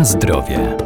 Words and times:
Na 0.00 0.04
zdrowie. 0.04 0.76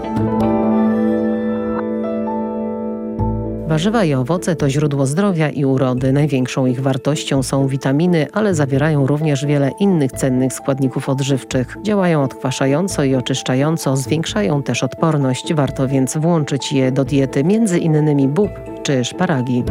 Warzywa 3.67 4.05
i 4.05 4.15
owoce 4.15 4.57
to 4.57 4.71
źródło 4.71 5.07
zdrowia 5.07 5.51
i 5.51 5.65
urody. 5.65 6.13
Największą 6.13 6.67
ich 6.67 6.81
wartością 6.81 7.43
są 7.43 7.67
witaminy, 7.67 8.27
ale 8.33 8.55
zawierają 8.55 9.07
również 9.07 9.47
wiele 9.47 9.71
innych 9.81 10.13
cennych 10.13 10.53
składników 10.53 11.09
odżywczych. 11.09 11.77
Działają 11.83 12.23
odkwaszająco 12.23 13.05
i 13.05 13.15
oczyszczająco, 13.15 13.97
zwiększają 13.97 14.63
też 14.63 14.83
odporność. 14.83 15.55
Warto 15.55 15.89
więc 15.89 16.17
włączyć 16.17 16.73
je 16.73 16.93
do 16.93 17.05
diety, 17.05 17.45
między 17.45 17.79
innymi 17.79 18.29
bób 18.29 18.51
czy 18.83 19.05
szparagi. 19.05 19.65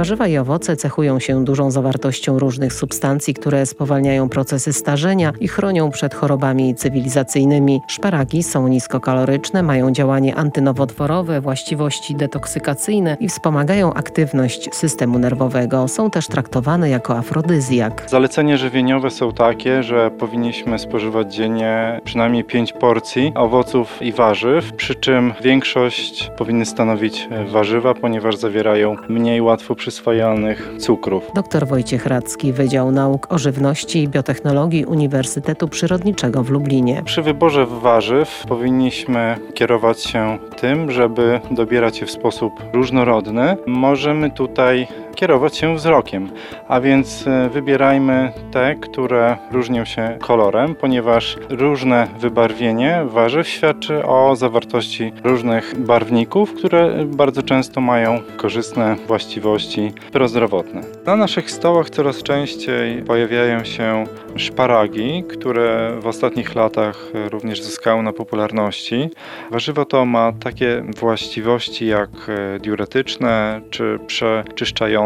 Warzywa 0.00 0.28
i 0.28 0.38
owoce 0.38 0.76
cechują 0.76 1.18
się 1.18 1.44
dużą 1.44 1.70
zawartością 1.70 2.38
różnych 2.38 2.72
substancji, 2.72 3.34
które 3.34 3.66
spowalniają 3.66 4.28
procesy 4.28 4.72
starzenia 4.72 5.32
i 5.40 5.48
chronią 5.48 5.90
przed 5.90 6.14
chorobami 6.14 6.74
cywilizacyjnymi. 6.74 7.80
Szparagi 7.88 8.42
są 8.42 8.68
niskokaloryczne, 8.68 9.62
mają 9.62 9.90
działanie 9.92 10.34
antynowotworowe, 10.36 11.40
właściwości 11.40 12.14
detoksykacyjne 12.14 13.16
i 13.20 13.28
wspomagają 13.28 13.94
aktywność 13.94 14.74
systemu 14.74 15.18
nerwowego. 15.18 15.88
Są 15.88 16.10
też 16.10 16.26
traktowane 16.26 16.90
jako 16.90 17.18
afrodyzjak. 17.18 18.04
Zalecenia 18.06 18.56
żywieniowe 18.56 19.10
są 19.10 19.32
takie, 19.32 19.82
że 19.82 20.10
powinniśmy 20.10 20.78
spożywać 20.78 21.34
dziennie 21.34 22.00
przynajmniej 22.04 22.44
5 22.44 22.72
porcji 22.72 23.32
owoców 23.34 24.02
i 24.02 24.12
warzyw, 24.12 24.72
przy 24.72 24.94
czym 24.94 25.32
większość 25.42 26.30
powinny 26.36 26.66
stanowić 26.66 27.28
warzywa, 27.52 27.94
ponieważ 27.94 28.36
zawierają 28.36 28.96
mniej 29.08 29.40
łatwo 29.40 29.74
przyswojone 29.74 29.89
przyswajalnych 29.90 30.72
cukrów. 30.78 31.30
Dr 31.34 31.66
Wojciech 31.66 32.06
Radzki, 32.06 32.52
Wydział 32.52 32.92
Nauk 32.92 33.32
o 33.32 33.38
Żywności 33.38 34.02
i 34.02 34.08
Biotechnologii 34.08 34.84
Uniwersytetu 34.84 35.68
Przyrodniczego 35.68 36.42
w 36.42 36.50
Lublinie. 36.50 37.02
Przy 37.04 37.22
wyborze 37.22 37.66
warzyw 37.66 38.44
powinniśmy 38.48 39.36
kierować 39.54 40.00
się 40.02 40.38
tym, 40.60 40.90
żeby 40.90 41.40
dobierać 41.50 42.00
je 42.00 42.06
w 42.06 42.10
sposób 42.10 42.52
różnorodny. 42.72 43.56
Możemy 43.66 44.30
tutaj 44.30 44.86
kierować 45.14 45.56
się 45.56 45.74
wzrokiem, 45.74 46.30
a 46.68 46.80
więc 46.80 47.26
e, 47.26 47.48
wybierajmy 47.48 48.32
te, 48.52 48.74
które 48.74 49.36
różnią 49.52 49.84
się 49.84 50.18
kolorem, 50.20 50.74
ponieważ 50.74 51.36
różne 51.48 52.08
wybarwienie 52.18 53.02
warzyw 53.04 53.48
świadczy 53.48 54.04
o 54.04 54.36
zawartości 54.36 55.12
różnych 55.24 55.78
barwników, 55.78 56.54
które 56.54 57.04
bardzo 57.06 57.42
często 57.42 57.80
mają 57.80 58.20
korzystne 58.36 58.96
właściwości 59.06 59.92
prozdrowotne. 60.12 60.80
Na 61.06 61.16
naszych 61.16 61.50
stołach 61.50 61.90
coraz 61.90 62.22
częściej 62.22 63.02
pojawiają 63.02 63.64
się 63.64 64.04
szparagi, 64.36 65.24
które 65.28 65.96
w 66.00 66.06
ostatnich 66.06 66.54
latach 66.54 66.96
również 67.30 67.62
zyskały 67.62 68.02
na 68.02 68.12
popularności. 68.12 69.10
Warzywo 69.50 69.84
to 69.84 70.04
ma 70.04 70.32
takie 70.32 70.82
właściwości 70.96 71.86
jak 71.86 72.10
e, 72.28 72.58
diuretyczne 72.58 73.60
czy 73.70 73.98
przeczyszczające 74.06 74.99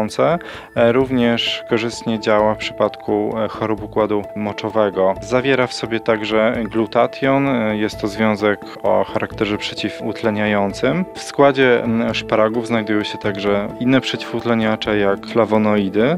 E, 0.75 0.91
również 0.91 1.63
korzystnie 1.69 2.19
działa 2.19 2.55
w 2.55 2.57
przypadku 2.57 3.37
e, 3.37 3.47
chorób 3.47 3.83
układu 3.83 4.23
moczowego. 4.35 5.13
Zawiera 5.21 5.67
w 5.67 5.73
sobie 5.73 5.99
także 5.99 6.63
glutation, 6.63 7.47
e, 7.47 7.77
jest 7.77 8.01
to 8.01 8.07
związek 8.07 8.59
o 8.83 9.03
charakterze 9.03 9.57
przeciwutleniającym. 9.57 11.05
W 11.13 11.21
składzie 11.21 11.83
szparagów 12.13 12.67
znajdują 12.67 13.03
się 13.03 13.17
także 13.17 13.67
inne 13.79 14.01
przeciwutleniacze 14.01 14.97
jak 14.97 15.27
flawonoidy. 15.27 16.17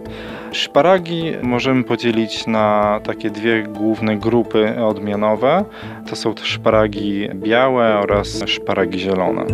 Szparagi 0.52 1.34
możemy 1.42 1.84
podzielić 1.84 2.48
na 2.48 3.00
takie 3.04 3.30
dwie 3.30 3.64
główne 3.64 4.18
grupy 4.18 4.84
odmianowe. 4.84 5.66
To 6.10 6.16
są 6.16 6.34
szparagi 6.42 7.30
białe 7.34 8.00
oraz 8.00 8.44
szparagi 8.46 9.00
zielone. 9.00 9.46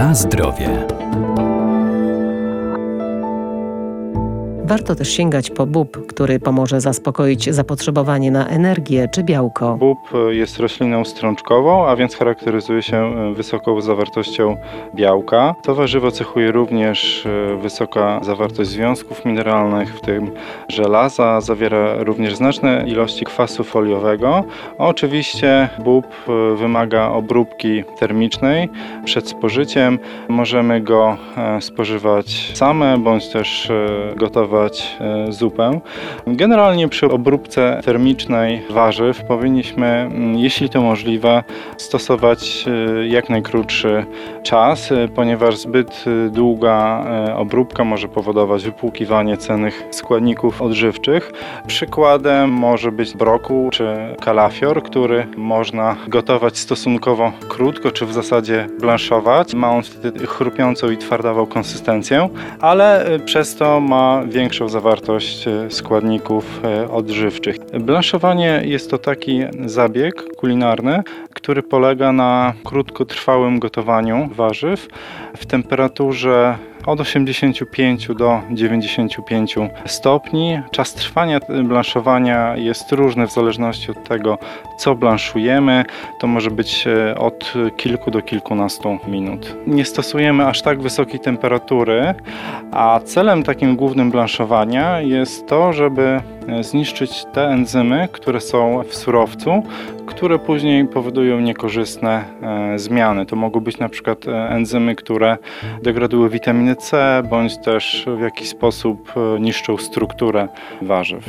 Na 0.00 0.14
zdrowie. 0.14 0.86
Warto 4.70 4.94
też 4.94 5.08
sięgać 5.08 5.50
po 5.50 5.66
bób, 5.66 6.06
który 6.06 6.40
pomoże 6.40 6.80
zaspokoić 6.80 7.54
zapotrzebowanie 7.54 8.30
na 8.30 8.48
energię 8.48 9.08
czy 9.14 9.22
białko. 9.22 9.76
Bób 9.76 9.98
jest 10.30 10.58
rośliną 10.58 11.04
strączkową, 11.04 11.86
a 11.86 11.96
więc 11.96 12.16
charakteryzuje 12.16 12.82
się 12.82 12.96
e, 12.96 13.34
wysoką 13.34 13.80
zawartością 13.80 14.56
białka. 14.94 15.54
To 15.62 15.74
warzywo 15.74 16.10
cechuje 16.10 16.52
również 16.52 17.26
e, 17.26 17.56
wysoka 17.56 18.20
zawartość 18.22 18.70
związków 18.70 19.24
mineralnych, 19.24 19.96
w 19.96 20.00
tym 20.00 20.30
żelaza. 20.68 21.40
Zawiera 21.40 22.02
również 22.04 22.36
znaczne 22.36 22.84
ilości 22.86 23.24
kwasu 23.24 23.64
foliowego. 23.64 24.44
Oczywiście 24.78 25.68
bób 25.78 26.06
e, 26.06 26.56
wymaga 26.56 27.08
obróbki 27.08 27.84
termicznej 27.98 28.68
przed 29.04 29.28
spożyciem. 29.28 29.98
Możemy 30.28 30.80
go 30.80 31.16
spożywać 31.60 32.52
same 32.54 32.98
bądź 32.98 33.28
też 33.28 33.72
gotować 34.16 34.59
E, 34.66 35.32
zupę. 35.32 35.80
Generalnie 36.26 36.88
przy 36.88 37.10
obróbce 37.10 37.80
termicznej 37.84 38.62
warzyw 38.70 39.24
powinniśmy, 39.24 39.86
mm, 39.86 40.38
jeśli 40.38 40.68
to 40.68 40.80
możliwe, 40.80 41.42
stosować 41.76 42.64
e, 42.66 43.06
jak 43.06 43.30
najkrótszy 43.30 44.04
czas, 44.42 44.92
e, 44.92 45.08
ponieważ 45.08 45.56
zbyt 45.56 46.04
długa 46.30 47.04
obróbka 47.36 47.84
może 47.84 48.08
powodować 48.08 48.64
wypłukiwanie 48.64 49.36
cennych 49.36 49.84
składników 49.90 50.62
odżywczych. 50.62 51.32
Przykładem 51.66 52.50
może 52.50 52.92
być 52.92 53.16
brokuł 53.16 53.70
czy 53.70 53.96
kalafior, 54.20 54.82
który 54.82 55.26
można 55.36 55.96
gotować 56.08 56.58
stosunkowo 56.58 57.32
krótko, 57.48 57.90
czy 57.90 58.06
w 58.06 58.12
zasadzie 58.12 58.66
blanszować. 58.80 59.54
Ma 59.54 59.70
on 59.70 59.82
wtedy 59.82 60.26
chrupiącą 60.26 60.90
i 60.90 60.96
twardawą 60.96 61.46
konsystencję, 61.46 62.28
ale 62.60 63.06
przez 63.24 63.56
to 63.56 63.80
ma 63.80 64.22
większą 64.26 64.49
większą 64.50 64.68
zawartość 64.68 65.48
e, 65.48 65.70
składników 65.70 66.60
e, 66.64 66.90
odżywczych. 66.90 67.56
Blanszowanie 67.80 68.62
jest 68.64 68.90
to 68.90 68.98
taki 68.98 69.42
zabieg 69.66 70.36
kulinarny, 70.36 71.02
który 71.34 71.62
polega 71.62 72.12
na 72.12 72.52
krótkotrwałym 72.64 73.58
gotowaniu 73.58 74.28
warzyw 74.34 74.88
w 75.36 75.46
temperaturze 75.46 76.58
od 76.86 77.00
85 77.00 78.08
do 78.08 78.40
95 78.50 79.54
stopni. 79.86 80.60
Czas 80.70 80.94
trwania 80.94 81.40
blanszowania 81.64 82.56
jest 82.56 82.92
różny 82.92 83.26
w 83.26 83.32
zależności 83.32 83.90
od 83.90 84.04
tego, 84.04 84.38
co 84.78 84.94
blanszujemy. 84.94 85.84
To 86.20 86.26
może 86.26 86.50
być 86.50 86.86
e, 86.86 87.14
od 87.18 87.54
kilku 87.76 88.10
do 88.10 88.22
kilkunastu 88.22 88.98
minut. 89.08 89.56
Nie 89.66 89.84
stosujemy 89.84 90.46
aż 90.46 90.62
tak 90.62 90.80
wysokiej 90.80 91.20
temperatury, 91.20 92.14
a 92.72 93.00
celem 93.04 93.42
takim 93.42 93.76
głównym 93.76 94.10
blanszowania 94.10 95.00
jest 95.00 95.46
to, 95.46 95.72
żeby 95.72 96.20
zniszczyć 96.60 97.24
te 97.32 97.48
enzymy, 97.48 98.08
które 98.12 98.40
są 98.40 98.82
w 98.88 98.94
surowcu, 98.94 99.62
które 100.06 100.38
później 100.38 100.84
powodują 100.86 101.40
niekorzystne 101.40 102.24
e, 102.42 102.78
zmiany. 102.78 103.26
To 103.26 103.36
mogą 103.36 103.60
być 103.60 103.78
na 103.78 103.88
przykład 103.88 104.18
enzymy, 104.48 104.94
które 104.94 105.38
degradują 105.82 106.28
witaminę 106.28 106.76
C, 106.76 107.22
bądź 107.30 107.58
też 107.58 108.06
w 108.18 108.20
jakiś 108.20 108.48
sposób 108.48 109.12
niszczą 109.40 109.76
strukturę 109.76 110.48
warzyw. 110.82 111.24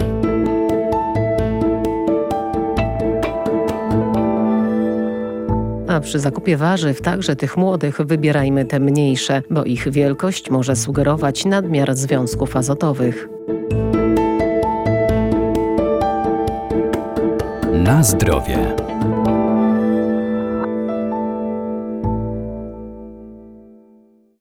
A 5.87 5.99
przy 5.99 6.19
zakupie 6.19 6.57
warzyw, 6.57 7.01
także 7.01 7.35
tych 7.35 7.57
młodych, 7.57 8.01
wybierajmy 8.01 8.65
te 8.65 8.79
mniejsze, 8.79 9.41
bo 9.49 9.63
ich 9.63 9.91
wielkość 9.91 10.49
może 10.49 10.75
sugerować 10.75 11.45
nadmiar 11.45 11.95
związków 11.95 12.55
azotowych. 12.55 13.27
Na 17.83 18.03
zdrowie. 18.03 18.75